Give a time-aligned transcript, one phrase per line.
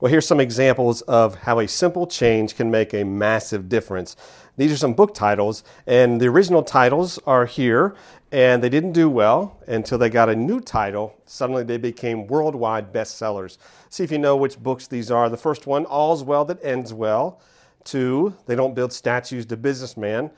[0.00, 4.14] Well, here's some examples of how a simple change can make a massive difference.
[4.56, 7.96] These are some book titles, and the original titles are here,
[8.30, 11.20] and they didn't do well until they got a new title.
[11.26, 13.58] Suddenly they became worldwide bestsellers.
[13.88, 15.28] See if you know which books these are.
[15.28, 17.40] The first one, All's Well That Ends Well.
[17.82, 20.30] Two, They Don't Build Statues to Businessmen.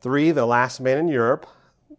[0.00, 1.46] Three, The Last Man in Europe.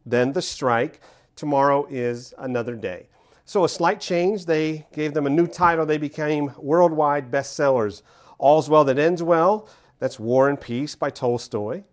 [0.05, 1.00] Then The Strike.
[1.38, 3.07] Tomorrow is Another Day.
[3.48, 4.46] So, a slight change.
[4.48, 5.86] They gave them a new title.
[5.86, 8.02] They became worldwide bestsellers.
[8.39, 9.69] All's Well That Ends Well.
[10.00, 11.83] That's War and Peace by Tolstoy.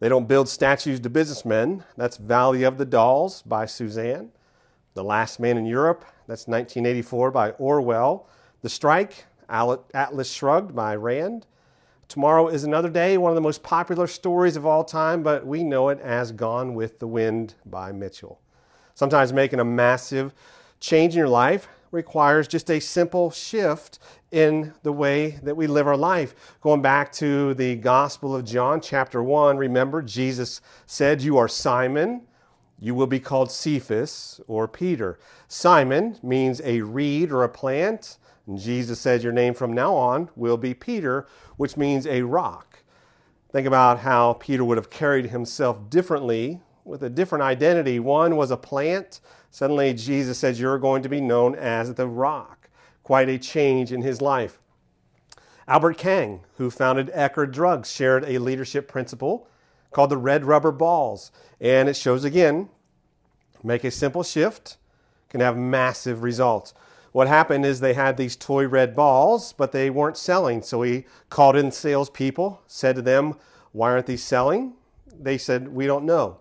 [0.00, 1.84] They Don't Build Statues to Businessmen.
[1.98, 4.30] That's Valley of the Dolls by Susann.
[4.94, 6.06] The Last Man in Europe.
[6.26, 8.26] That's 1984 by Orwell.
[8.62, 11.46] The Strike, Atlas Shrugged by Rand.
[12.08, 15.62] Tomorrow is Another Day, one of the most popular stories of all time, but we
[15.62, 18.40] know it as Gone with the Wind by Mitchell.
[18.94, 20.32] Sometimes making a massive
[20.84, 24.00] change in your life requires just a simple shift
[24.32, 26.34] in the way that we live our life.
[26.60, 32.26] Going back to the Gospel of John, chapter 1, remember Jesus said, You are Simon,
[32.78, 35.18] you will be called Cephas or Peter.
[35.48, 38.18] Simon means a reed or a plant.
[38.46, 42.78] And Jesus said, Your name from now on will be Peter, which means a rock.
[43.52, 47.98] Think about how Peter would have carried himself differently with a different identity.
[47.98, 49.20] One was a plant.
[49.50, 52.68] Suddenly, Jesus says, You're going to be known as the rock.
[53.02, 54.60] Quite a change in his life.
[55.66, 59.48] Albert Kang, who founded Eckerd Drugs, shared a leadership principle
[59.90, 61.32] called the red rubber balls.
[61.60, 62.68] And it shows again
[63.62, 64.76] make a simple shift
[65.30, 66.74] can have massive results.
[67.12, 70.62] What happened is they had these toy red balls, but they weren't selling.
[70.62, 73.36] So he called in salespeople, said to them,
[73.72, 74.74] Why aren't these selling?
[75.18, 76.38] They said, We don't know.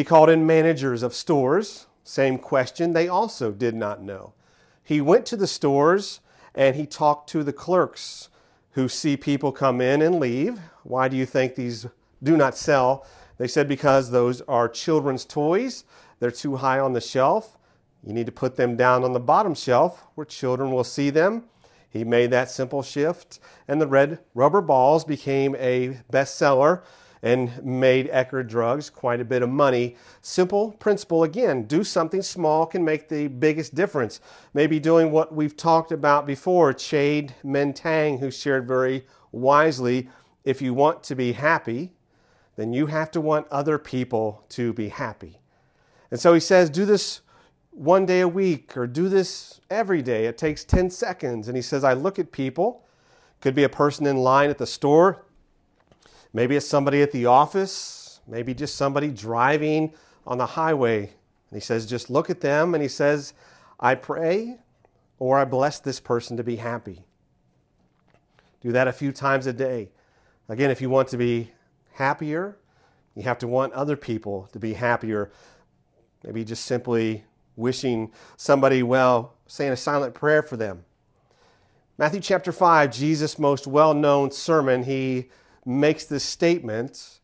[0.00, 1.86] He called in managers of stores.
[2.04, 2.94] Same question.
[2.94, 4.32] They also did not know.
[4.82, 6.20] He went to the stores
[6.54, 8.30] and he talked to the clerks
[8.70, 10.58] who see people come in and leave.
[10.84, 11.86] Why do you think these
[12.22, 13.04] do not sell?
[13.36, 15.84] They said because those are children's toys.
[16.18, 17.58] They're too high on the shelf.
[18.02, 21.44] You need to put them down on the bottom shelf where children will see them.
[21.90, 26.84] He made that simple shift, and the red rubber balls became a bestseller
[27.22, 29.96] and made Eckerd Drugs quite a bit of money.
[30.22, 34.20] Simple principle again do something small can make the biggest difference.
[34.54, 36.72] Maybe doing what we've talked about before.
[36.72, 40.08] Chade-Meng Tan, who shared very wisely
[40.44, 41.92] if you want to be happy,
[42.56, 45.38] then you have to want other people to be happy.
[46.10, 47.20] And so he says, do this
[47.70, 50.26] one day a week or do this every day.
[50.26, 51.48] It takes 10 seconds.
[51.48, 52.84] And he says, I look at people,
[53.40, 55.24] could be a person in line at the store,
[56.32, 59.92] Maybe it's somebody at the office, maybe just somebody driving
[60.26, 61.00] on the highway.
[61.00, 63.34] And he says, just look at them and he says,
[63.80, 64.58] I pray
[65.18, 67.04] or I bless this person to be happy.
[68.60, 69.90] Do that a few times a day.
[70.48, 71.50] Again, if you want to be
[71.92, 72.56] happier,
[73.14, 75.30] you have to want other people to be happier.
[76.24, 77.24] Maybe just simply
[77.56, 80.84] wishing somebody well, saying a silent prayer for them.
[81.98, 85.28] Matthew chapter 5, Jesus' most well known sermon, he
[85.64, 87.20] makes this statement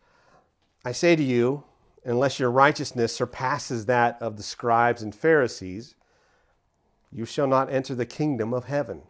[0.87, 1.65] I say to you,
[2.05, 5.97] unless your righteousness surpasses that of the scribes and Pharisees,
[7.11, 9.03] you shall not enter the kingdom of heaven.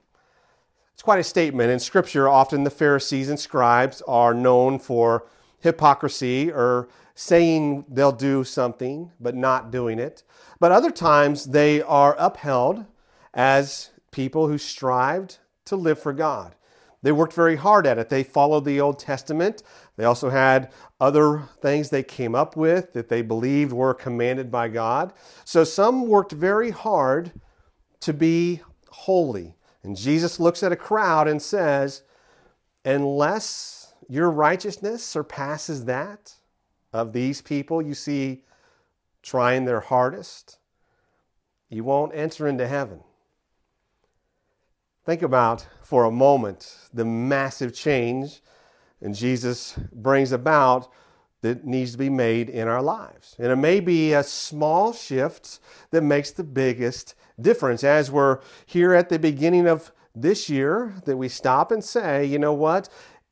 [0.95, 1.71] It's quite a statement.
[1.71, 5.27] In Scripture, often the Pharisees and scribes are known for
[5.61, 10.23] hypocrisy or saying they'll do something but not doing it.
[10.59, 12.87] But other times they are upheld
[13.35, 16.55] as people who strived to live for God.
[17.03, 18.09] They worked very hard at it.
[18.09, 19.63] They followed the Old Testament.
[19.97, 24.69] They also had other things they came up with that they believed were commanded by
[24.69, 25.13] God.
[25.45, 27.33] So some worked very hard
[28.01, 29.55] to be holy.
[29.83, 32.03] And Jesus looks at a crowd and says,
[32.85, 36.35] Unless your righteousness surpasses that
[36.93, 38.45] of these people you see
[39.23, 40.59] trying their hardest,
[41.69, 43.01] you won't enter into heaven.
[45.07, 48.43] Think about for a moment the massive change
[49.01, 50.93] and Jesus brings about
[51.43, 53.37] that needs to be made in our lives.
[53.39, 55.61] And it may be a small shift
[55.93, 61.17] that makes the biggest difference as we're here at the beginning of this year that
[61.17, 62.89] we stop and say, you know what?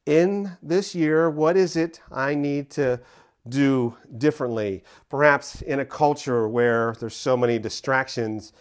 [0.06, 3.00] In this year, what is it I need to
[3.48, 4.84] do differently?
[5.08, 8.52] Perhaps in a culture where there's so many distractions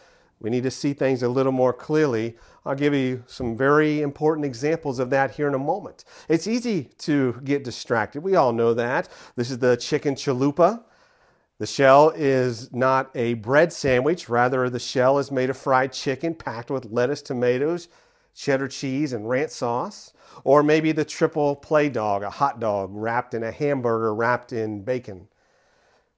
[0.43, 2.35] we need to see things a little more clearly.
[2.65, 6.03] I'll give you some very important examples of that here in a moment.
[6.27, 8.21] It's easy to get distracted.
[8.21, 9.07] We all know that.
[9.37, 10.83] This is the chicken chalupa.
[11.59, 16.35] The shell is not a bread sandwich, rather, the shell is made of fried chicken
[16.35, 17.87] packed with lettuce, tomatoes,
[18.35, 20.11] cheddar cheese and ranch sauce,
[20.43, 24.81] or maybe the triple play dog, a hot dog wrapped in a hamburger wrapped in
[24.83, 25.27] bacon.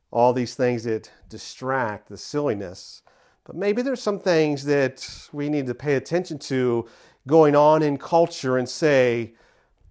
[0.10, 3.04] All these things that distract the silliness.
[3.46, 6.88] But maybe there's some things that we need to pay attention to
[7.28, 9.34] going on in culture and say,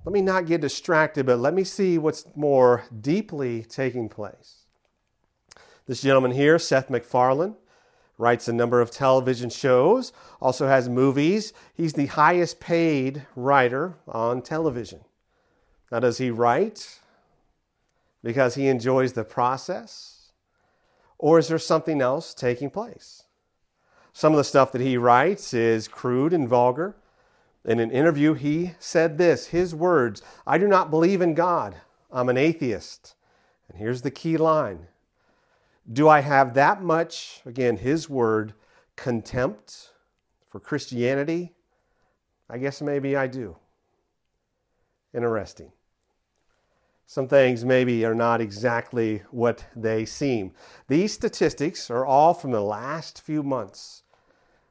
[0.04, 4.66] let me not get distracted, but let me see what's more deeply taking place.
[5.86, 7.56] This gentleman here, Seth MacFarlane,
[8.18, 11.52] writes a number of television shows, also has movies.
[11.74, 15.00] He's the highest paid writer on television.
[15.90, 16.98] Now, does he write
[18.22, 20.32] because he enjoys the process?
[21.18, 23.23] Or is there something else taking place?
[24.16, 26.94] Some of the stuff that he writes is crude and vulgar.
[27.64, 31.74] In an interview, he said this his words I do not believe in God.
[32.12, 33.16] I'm an atheist.
[33.68, 34.86] And here's the key line
[35.92, 38.54] Do I have that much, again, his word,
[38.94, 39.90] contempt
[40.48, 41.52] for Christianity?
[42.48, 43.56] I guess maybe I do.
[45.12, 45.72] Interesting.
[47.06, 50.52] Some things maybe are not exactly what they seem.
[50.86, 54.03] These statistics are all from the last few months.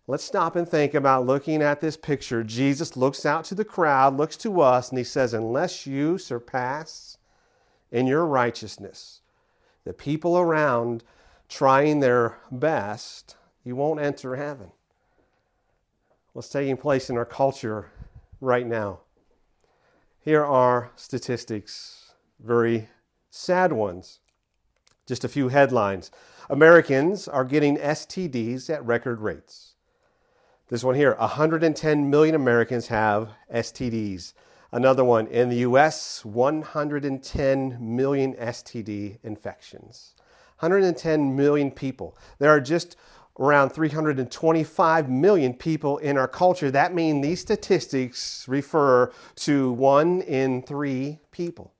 [0.06, 2.44] Let's stop and think about looking at this picture.
[2.44, 7.18] Jesus looks out to the crowd, looks to us, and he says, Unless you surpass
[7.90, 9.22] in your righteousness
[9.86, 11.06] the people around
[11.48, 14.72] trying their best, you won't enter heaven.
[16.34, 17.90] What's taking place in our culture
[18.42, 19.00] right now?
[20.20, 22.90] Here are statistics, very
[23.30, 24.20] sad ones.
[25.06, 26.12] Just a few headlines.
[26.50, 29.73] Americans are getting STDs at record rates.
[30.74, 34.34] This one here 110 million Americans have STDs.
[34.72, 40.16] Another one in the US 110 million STD infections.
[40.62, 42.18] 110 million people.
[42.40, 42.96] There are just
[43.40, 46.72] around 325 million people in our culture.
[46.72, 51.73] That means these statistics refer to one in three people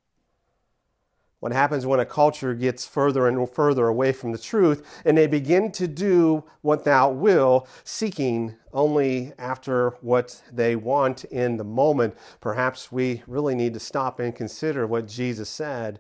[1.44, 5.28] what happens when a culture gets further and further away from the truth and they
[5.28, 12.16] begin to do what thou will, seeking only after what they want in the moment.
[12.40, 16.00] Perhaps we really need to stop and consider what Jesus said.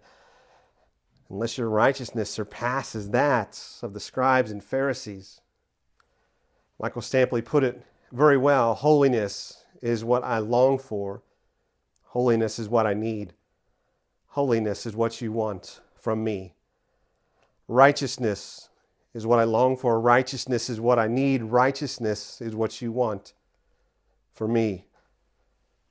[1.30, 5.42] Unless your righteousness surpasses that of the scribes and Pharisees.
[6.80, 11.22] Micah Stampley put it very well holiness is what I long for,
[12.04, 13.34] holiness is what I need.
[14.34, 16.56] Holiness is what you want from me.
[17.68, 18.70] Righteousness
[19.14, 20.02] is what I long for.
[20.02, 21.44] Righteousness is what I need.
[21.44, 23.34] Righteousness is what you want
[24.34, 24.88] for me.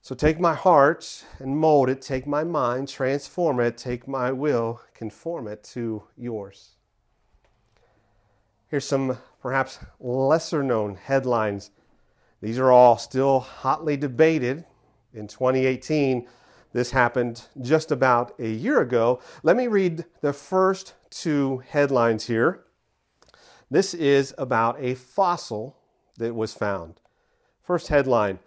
[0.01, 2.03] So take my heart and mold it.
[2.03, 3.79] Take my mind, transform it.
[3.79, 6.71] Take my will, conform it to yours.
[8.67, 11.71] Here's some perhaps lesser known headlines.
[12.41, 14.65] These are all still hotly debated
[15.15, 16.27] in 2018
[16.73, 19.21] this happened just about a year ago.
[19.43, 22.65] Let me read the first two headlines here.
[23.71, 25.77] This is about a fossil
[26.19, 27.01] that was found.
[27.63, 28.39] First headline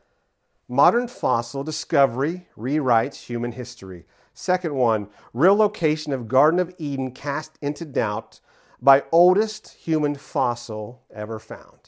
[0.68, 4.06] Modern fossil discovery rewrites human history.
[4.34, 8.40] Second one Real location of Garden of Eden cast into doubt
[8.82, 11.85] by oldest human fossil ever found.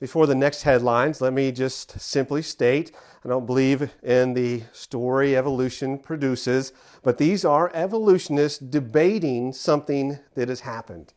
[0.00, 2.90] Before the next headlines, let me just simply state
[3.22, 6.72] I don't believe in the story evolution produces,
[7.02, 11.12] but these are evolutionists debating something that has happened.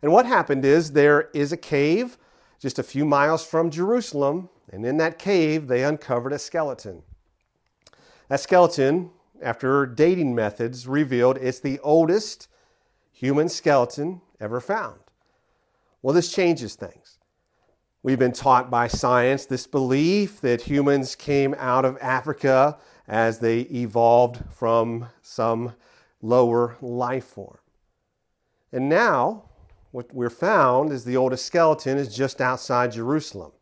[0.00, 2.16] And what happened is there is a cave
[2.60, 7.02] just a few miles from Jerusalem, and in that cave they uncovered a skeleton.
[8.28, 9.10] That skeleton,
[9.42, 12.46] after dating methods, revealed it's the oldest
[13.10, 15.00] human skeleton ever found.
[16.00, 17.18] Well, this changes things.
[18.04, 22.76] We've been taught by science this belief that humans came out of Africa
[23.08, 25.72] as they evolved from some
[26.20, 27.56] lower life form.
[28.72, 29.44] And now,
[29.92, 33.52] what we're found is the oldest skeleton is just outside Jerusalem,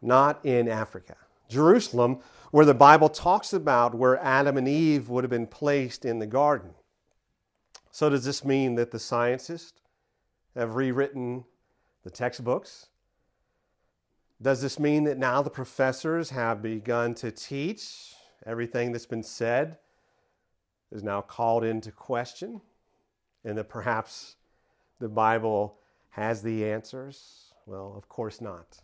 [0.00, 1.16] not in Africa.
[1.48, 2.20] Jerusalem,
[2.52, 6.28] where the Bible talks about where Adam and Eve would have been placed in the
[6.28, 6.70] garden.
[7.90, 9.80] So, does this mean that the scientists
[10.54, 11.44] have rewritten
[12.04, 12.88] the textbooks?
[14.40, 18.14] Does this mean that now the professors have begun to teach
[18.46, 19.78] everything that's been said
[20.92, 22.60] is now called into question
[23.44, 24.36] and that perhaps
[25.00, 25.78] the Bible
[26.10, 27.54] has the answers?
[27.66, 28.78] Well, of course not.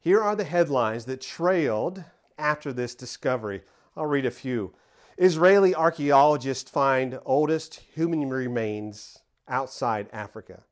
[0.00, 2.02] Here are the headlines that trailed
[2.38, 3.62] after this discovery.
[3.96, 4.72] I'll read a few.
[5.18, 10.62] Israeli archaeologists find oldest human remains outside Africa.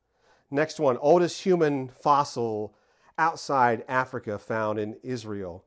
[0.54, 2.76] Next one, oldest human fossil
[3.18, 5.64] outside Africa found in Israel.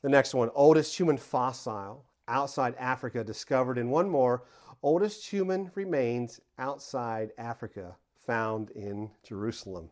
[0.00, 3.76] The next one, oldest human fossil outside Africa discovered.
[3.76, 4.44] And one more,
[4.82, 7.94] oldest human remains outside Africa
[8.26, 9.90] found in Jerusalem.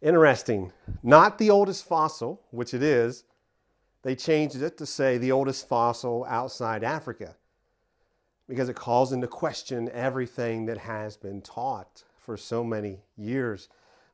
[0.00, 0.72] Interesting.
[1.02, 3.24] Not the oldest fossil, which it is.
[4.02, 7.34] They changed it to say the oldest fossil outside Africa
[8.48, 13.70] because it calls into question everything that has been taught for so many years.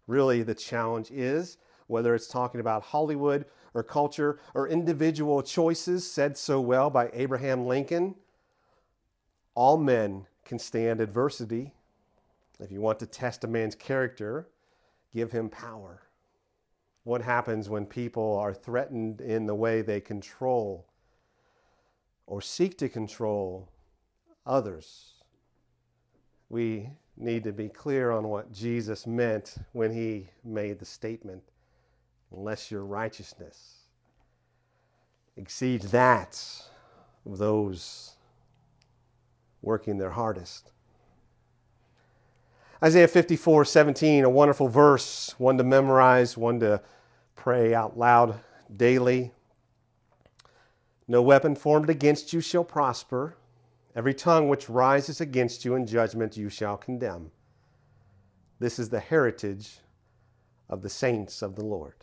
[0.06, 3.44] Really, the challenge is whether it's talking about Hollywood
[3.74, 8.14] or culture or individual choices said so well by Abraham Lincoln,
[9.56, 11.74] all men can stand adversity.
[12.60, 14.46] If you want to test a man's character,
[15.12, 16.02] give him power.
[17.02, 20.86] What happens when people are threatened in the way they control
[22.28, 23.68] or seek to control
[24.46, 25.14] others?
[26.48, 31.42] We need to be clear on what Jesus meant when he made the statement
[32.36, 33.76] unless your righteousness
[35.36, 36.40] exceeds that
[37.26, 38.16] of those
[39.62, 40.72] working their hardest.
[42.82, 46.82] Isaiah 54 17, a wonderful verse, one to memorize, one to
[47.34, 48.38] pray out loud
[48.76, 49.32] daily.
[51.08, 53.36] No weapon formed against you shall prosper.
[53.96, 57.30] Every tongue which rises against you in judgment you shall condemn.
[58.58, 59.78] This is the heritage
[60.68, 61.94] of the saints of the Lord.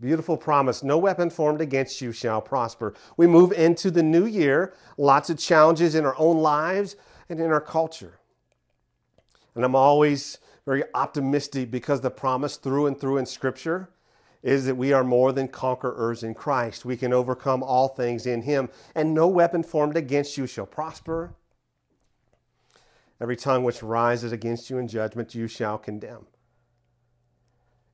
[0.00, 0.84] Beautiful promise.
[0.84, 2.94] No weapon formed against you shall prosper.
[3.16, 6.94] We move into the new year, lots of challenges in our own lives
[7.28, 8.20] and in our culture.
[9.56, 13.88] And I'm always very optimistic because the promise through and through in Scripture
[14.42, 16.84] is that we are more than conquerors in Christ.
[16.84, 21.34] We can overcome all things in Him, and no weapon formed against you shall prosper.
[23.20, 26.26] Every tongue which rises against you in judgment you shall condemn.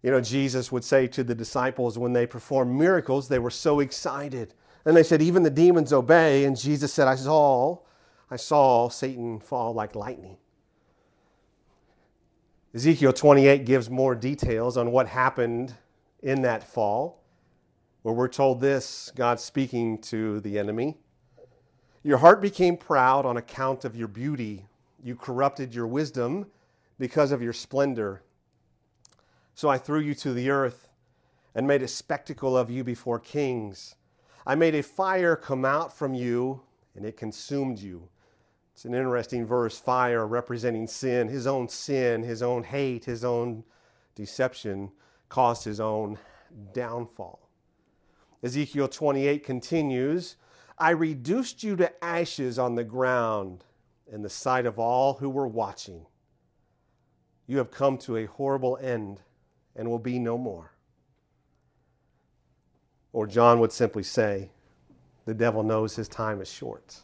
[0.03, 3.81] You know, Jesus would say to the disciples when they performed miracles, they were so
[3.81, 4.53] excited.
[4.85, 6.45] And they said, Even the demons obey.
[6.45, 7.79] And Jesus said, I saw,
[8.31, 10.37] I saw Satan fall like lightning.
[12.75, 15.75] Ezekiel 28 gives more details on what happened
[16.25, 17.23] in that fall,
[18.03, 20.97] where we're told this God speaking to the enemy
[22.03, 24.67] Your heart became proud on account of your beauty.
[25.03, 26.47] You corrupted your wisdom
[26.99, 28.23] because of your splendor.
[29.55, 30.89] So I threw you to the earth
[31.55, 33.95] and made a spectacle of you before kings.
[34.47, 36.63] I made a fire come out from you,
[36.97, 38.09] and it consumed you.
[38.73, 43.63] It's an interesting verse fire representing sin, his own sin, his own hate, his own
[44.15, 44.91] deception
[45.29, 46.19] caused his own
[46.73, 47.49] downfall.
[48.43, 50.37] Ezekiel 28 continues
[50.79, 53.65] I reduced you to ashes on the ground
[54.13, 56.05] in the sight of all who were watching.
[57.47, 59.21] You have come to a horrible end
[59.77, 60.73] and will be no more.
[63.13, 64.51] Or John would simply say,
[65.27, 66.97] the devil knows his time is short.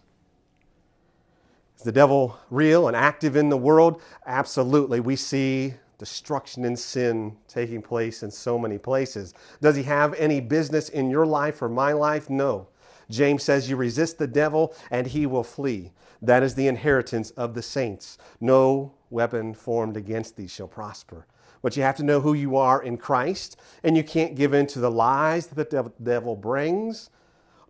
[1.76, 4.02] Is the devil real and active in the world?
[4.26, 5.00] Absolutely.
[5.00, 9.35] We see destruction and sin taking place in so many places.
[9.61, 12.30] Does he have any business in your life or my life?
[12.30, 12.69] No.
[13.11, 15.92] James says, You resist the devil and he will flee.
[16.23, 18.16] That is the inheritance of the saints.
[18.40, 21.26] No weapon formed against thee shall prosper.
[21.61, 24.66] But you have to know who you are in Christ, and you can't give in
[24.69, 27.11] to the lies that the devil brings,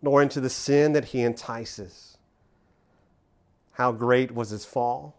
[0.01, 2.17] nor into the sin that he entices.
[3.73, 5.17] How great was his fall?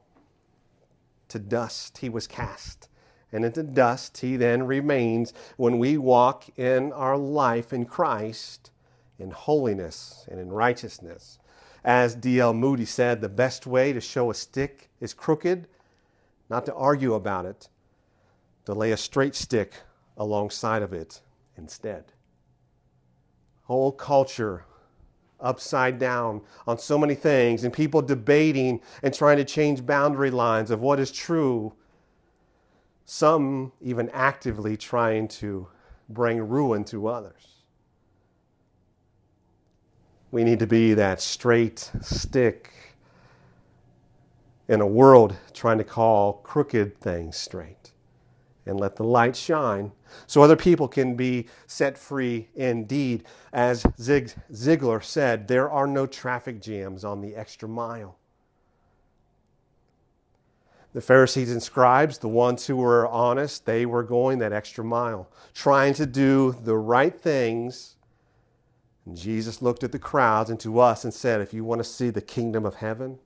[1.29, 2.89] To dust he was cast,
[3.33, 8.71] and into dust he then remains when we walk in our life in Christ
[9.19, 11.39] in holiness and in righteousness.
[11.85, 12.55] As D.L.
[12.55, 15.69] Moody said, the best way to show a stick is crooked,
[16.51, 17.69] not to argue about it,
[18.67, 19.75] to lay a straight stick
[20.17, 21.21] alongside of it
[21.57, 22.05] instead.
[23.63, 24.65] Whole culture
[25.41, 30.71] upside down on so many things, and people debating and trying to change boundary lines
[30.71, 31.73] of what is true.
[33.15, 35.69] Some even actively trying to
[36.09, 37.59] bring ruin to others.
[40.31, 42.73] We need to be that straight stick
[44.67, 47.93] in a world trying to call crooked things straight
[48.65, 49.93] and let the light shine
[50.27, 53.25] so other people can be set free indeed.
[53.53, 58.17] As Zig Ziglar said, there are no traffic jams on the extra mile.
[60.93, 65.29] The Pharisees and scribes, the ones who were honest, they were going that extra mile,
[65.55, 67.97] trying to do the right things.
[69.07, 71.85] And Jesus looked at the crowds and to us and said, If you want to
[71.85, 73.19] see the kingdom of heaven,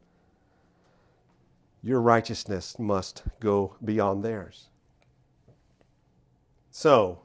[1.83, 4.69] your righteousness must go beyond theirs.
[6.71, 7.19] So,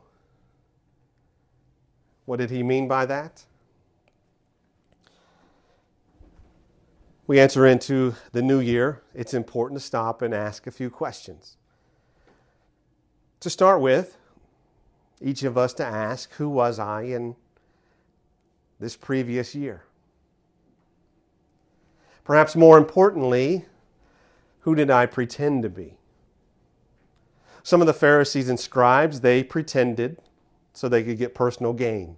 [2.26, 3.44] What did he mean by that?
[7.28, 9.02] We enter into the new year.
[9.14, 11.58] It's important to stop and ask a few questions.
[13.42, 14.18] To start with,
[15.22, 17.36] each of us to ask, Who was I in
[18.80, 19.84] this previous year?
[22.24, 23.66] Perhaps more importantly,
[24.62, 25.98] who did I pretend to be?
[27.64, 30.18] Some of the Pharisees and scribes, they pretended
[30.74, 32.18] so they could get personal gain.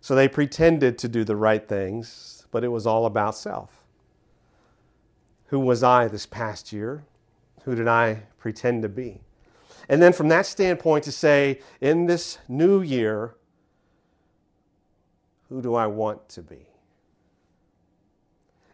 [0.00, 3.81] So they pretended to do the right things, but it was all about self.
[5.52, 7.04] Who was I this past year?
[7.64, 9.20] Who did I pretend to be?
[9.90, 13.34] And then from that standpoint, to say, in this new year,
[15.50, 16.66] who do I want to be?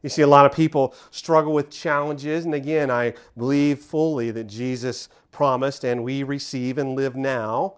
[0.04, 4.44] You see, a lot of people struggle with challenges, and again, I believe fully that
[4.44, 7.74] Jesus promised and we receive and live now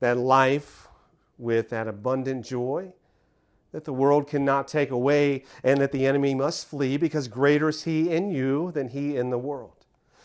[0.00, 0.88] that life
[1.38, 2.92] with that abundant joy
[3.76, 7.82] that the world cannot take away and that the enemy must flee because greater is
[7.82, 9.84] he in you than he in the world.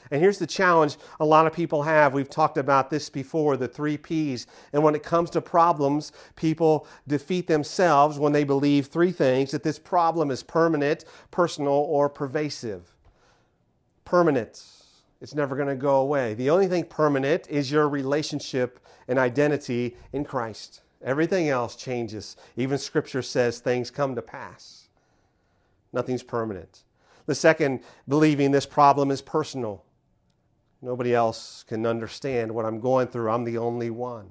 [0.10, 2.14] And here's the challenge a lot of people have.
[2.14, 4.48] We've talked about this before the three P's.
[4.72, 9.64] And when it comes to problems, people defeat themselves when they believe three things that
[9.64, 12.96] this problem is permanent, personal, or pervasive.
[14.06, 14.64] Permanent.
[15.20, 16.36] It's never going to go away.
[16.36, 18.80] The only thing permanent is your relationship
[19.10, 20.84] and identity in Christ.
[21.04, 22.38] Everything else changes.
[22.58, 24.90] Even Scripture says things come to pass.
[25.94, 26.84] Nothing's permanent.
[27.26, 29.84] The second, believing this problem is personal.
[30.82, 33.30] Nobody else can understand what I'm going through.
[33.30, 34.30] I'm the only one.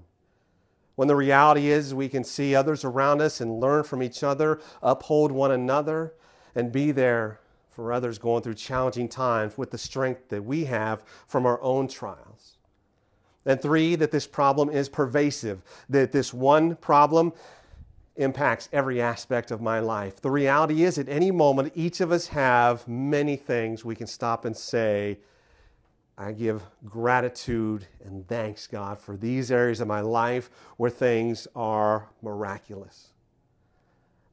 [0.97, 4.61] When the reality is, we can see others around us and learn from each other,
[4.83, 6.15] uphold one another,
[6.55, 11.05] and be there for others going through challenging times with the strength that we have
[11.27, 12.59] from our own trials.
[13.47, 17.33] And three, that this problem is pervasive, that this one problem
[18.17, 20.21] impacts every aspect of my life.
[20.21, 24.45] The reality is, at any moment, each of us have many things we can stop
[24.45, 25.19] and say,
[26.19, 32.11] I give gratitude and thanks, God, for these areas of my life where things are
[32.21, 33.10] miraculous.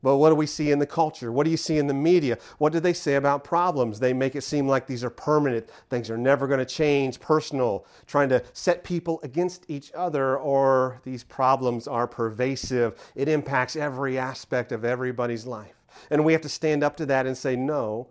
[0.07, 1.33] But what do we see in the culture?
[1.33, 2.37] What do you see in the media?
[2.59, 3.99] What do they say about problems?
[3.99, 7.85] They make it seem like these are permanent, things are never going to change, personal,
[8.05, 12.97] trying to set people against each other, or these problems are pervasive.
[13.15, 15.75] It impacts every aspect of everybody's life.
[16.09, 18.07] And we have to stand up to that and say, no,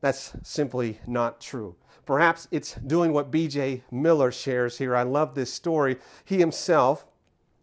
[0.00, 1.76] that's simply not true.
[2.06, 3.84] Perhaps it's doing what B.J.
[3.90, 4.96] Miller shares here.
[4.96, 5.98] I love this story.
[6.24, 7.04] He himself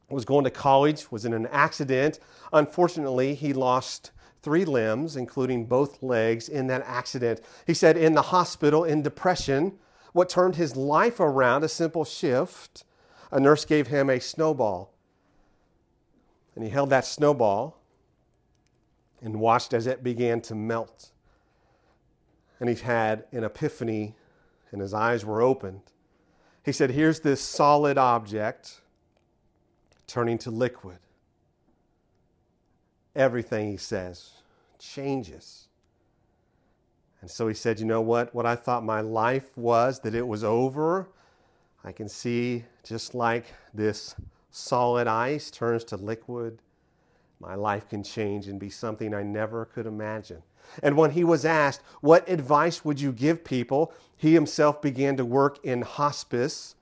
[0.10, 2.20] was going to college, was in an accident.
[2.54, 7.42] Unfortunately, he lost three limbs, including both legs, in that accident.
[7.66, 9.74] He said, in the hospital, in depression,
[10.14, 12.84] what turned his life around, a simple shift,
[13.32, 14.94] a nurse gave him a snowball.
[16.56, 17.82] And he held that snowball
[19.22, 21.12] and watched as it began to melt.
[22.60, 24.16] And he had an epiphany
[24.72, 25.82] and his eyes were opened.
[26.64, 28.82] He said, Here's this solid object
[30.08, 30.98] turning to liquid.
[33.16, 34.32] Everything he says
[34.80, 35.68] changes.
[37.22, 38.34] And so he said, You know what?
[38.36, 41.08] What I thought my life was, that it was over,
[41.84, 44.16] I can see just like this
[44.52, 46.60] solid ice turns to liquid,
[47.40, 50.42] my life can change and be something I never could imagine.
[50.82, 53.94] And when he was asked, What advice would you give people?
[54.18, 56.76] he himself began to work in hospice,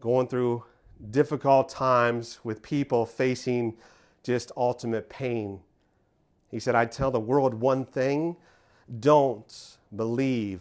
[0.00, 0.62] going through
[1.10, 3.74] difficult times with people facing
[4.22, 5.60] just ultimate pain.
[6.50, 8.36] He said, I'd tell the world one thing
[9.00, 10.60] don't believe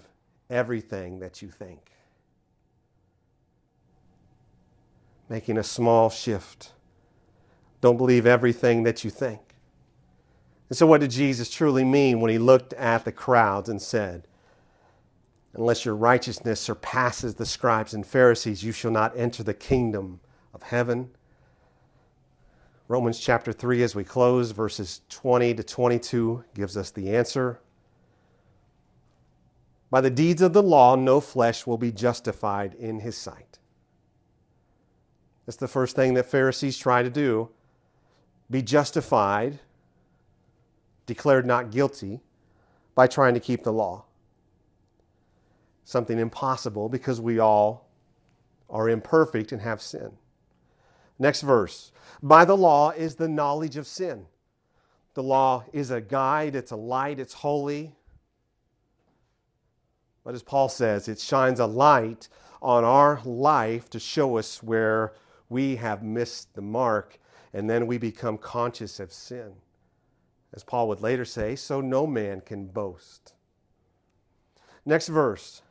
[0.50, 1.92] everything that you think.
[5.30, 6.72] Making a small shift.
[7.82, 9.42] Don't believe everything that you think.
[10.70, 14.28] And so, what did Jesus truly mean when he looked at the crowds and said,
[15.54, 20.22] Unless your righteousness surpasses the scribes and Pharisees, you shall not enter the kingdom
[20.62, 21.10] of heaven?
[22.88, 27.60] Romans chapter 3, as we close, verses 20 to 22, gives us the answer.
[29.90, 33.60] By the deeds of the law, no flesh will be justified in his sight.
[35.46, 37.50] That's the first thing that Pharisees try to do
[38.50, 39.60] be justified
[41.06, 42.20] declared not guilty
[42.96, 44.04] by trying to keep the law.
[45.86, 47.88] Something impossible because we all
[48.70, 50.12] are imperfect and have sin.
[51.20, 51.92] Next verse.
[52.24, 54.26] By the law is the knowledge of sin.
[55.14, 57.94] The law is a guide, it's a light, it's holy.
[60.24, 62.30] But as Paul says, it shines a light
[62.62, 65.14] on our life to show us where
[65.50, 67.20] we have missed the mark,
[67.54, 69.52] and then we become conscious of sin.
[70.54, 73.34] As Paul would later say, so no man can boast.
[74.86, 75.62] Next verse.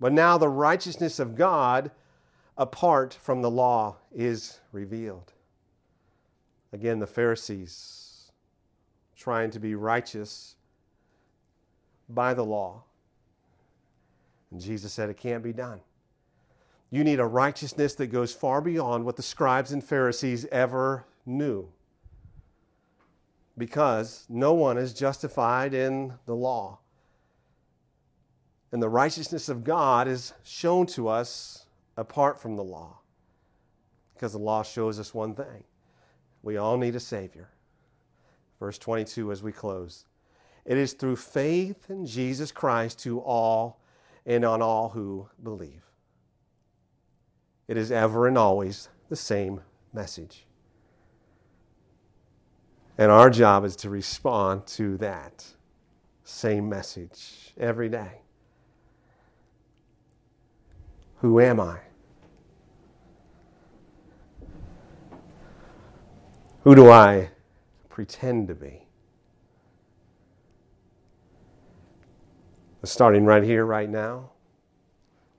[0.00, 1.90] But now the righteousness of God
[2.56, 5.32] apart from the law is revealed.
[6.72, 8.32] Again, the Pharisees
[9.16, 10.56] trying to be righteous
[12.08, 12.82] by the law.
[14.50, 15.80] And Jesus said it can't be done.
[16.90, 21.68] You need a righteousness that goes far beyond what the scribes and Pharisees ever knew.
[23.56, 26.78] Because no one is justified in the law.
[28.72, 31.63] And the righteousness of God is shown to us
[31.96, 32.98] apart from the law.
[34.14, 35.64] Because the law shows us one thing
[36.42, 37.48] we all need a Savior.
[38.60, 40.04] Verse 22 as we close.
[40.64, 43.80] It is through faith in Jesus Christ to all
[44.26, 45.82] and on all who believe.
[47.66, 49.60] It is ever and always the same
[49.92, 50.46] message.
[52.98, 55.44] And our job is to respond to that
[56.24, 58.23] same message every day.
[61.24, 61.78] Who am I?
[66.64, 67.30] Who do I
[67.88, 68.82] pretend to be?
[72.82, 74.32] Starting right here, right now,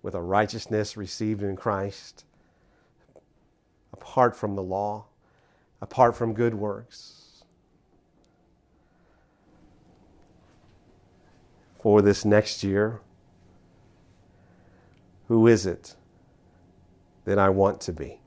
[0.01, 2.25] with a righteousness received in Christ,
[3.93, 5.05] apart from the law,
[5.81, 7.43] apart from good works.
[11.79, 13.01] For this next year,
[15.27, 15.95] who is it
[17.25, 18.19] that I want to be?